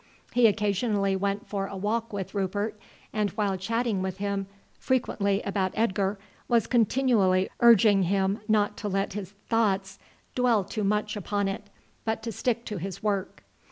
He 0.33 0.47
occasionally 0.47 1.15
went 1.15 1.45
for 1.47 1.67
a 1.67 1.77
walk 1.77 2.11
with 2.11 2.33
Rupert, 2.33 2.75
and 3.13 3.29
while 3.33 3.55
chatting 3.55 4.01
with 4.01 4.17
him 4.17 4.47
frequently 4.79 5.43
about 5.43 5.73
Edgar, 5.75 6.17
was 6.47 6.65
continually 6.65 7.49
urging 7.59 8.01
him 8.01 8.39
not 8.47 8.75
to 8.77 8.87
let 8.87 9.13
his 9.13 9.33
thoughts 9.47 9.99
dwell 10.33 10.63
too 10.63 10.83
much 10.83 11.15
upon 11.15 11.47
it, 11.47 11.69
but 12.03 12.23
to 12.23 12.31
stick 12.31 12.65
to 12.65 12.77
his 12.77 13.03
work. 13.03 13.43